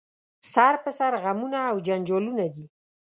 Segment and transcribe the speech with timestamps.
[0.53, 2.65] سر په سر غمونه او جنجالونه دي